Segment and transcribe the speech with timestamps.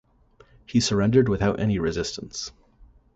[0.65, 2.51] He surrendered without any resistance.